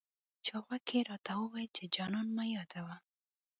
[0.45, 2.95] چا غوږ کي راته وويل، چي جانان مه يادوه